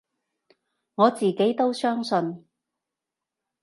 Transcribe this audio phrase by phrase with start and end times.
[0.95, 2.47] 我自己都相信